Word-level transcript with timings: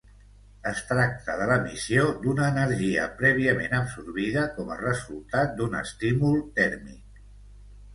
Es 0.69 0.79
tracta 0.91 1.35
de 1.41 1.47
l'emissió 1.51 2.07
d'una 2.25 2.49
energia 2.55 3.05
prèviament 3.21 3.77
absorbida 3.83 4.49
com 4.59 4.75
a 4.79 4.83
resultat 4.83 5.57
d'un 5.63 5.83
estímul 5.87 6.47
tèrmic. 6.63 7.27